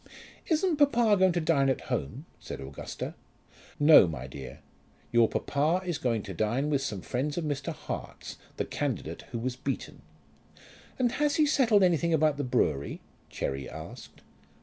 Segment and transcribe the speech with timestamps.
[0.47, 3.13] "Isn't papa going to dine at home?" said Augusta.
[3.79, 4.61] "No, my dear;
[5.11, 7.71] your papa is going to dine with some friends of Mr.
[7.71, 10.01] Hart's, the candidate who was beaten."
[10.97, 14.21] "And has he settled anything about the brewery?" Cherry asked.